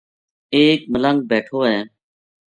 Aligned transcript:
ایک 0.55 0.79
ملنگ 0.91 1.19
بیٹھو 1.29 1.59
ہے 1.69 1.79